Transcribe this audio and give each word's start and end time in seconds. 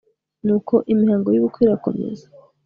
nuko 0.45 0.73
imihango 0.93 1.27
y'ubukwe 1.31 1.61
irakomeza 1.63 2.25